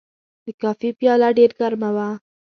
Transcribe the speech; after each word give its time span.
د 0.45 0.47
کافي 0.61 0.89
پیاله 0.99 1.29
ډېر 1.37 1.51
ګرمه 1.59 1.89
وه. 1.95 2.09